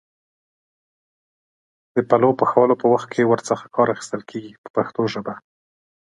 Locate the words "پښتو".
4.75-5.01